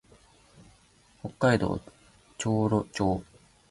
[1.21, 1.79] 北海道
[2.39, 3.23] 釧路町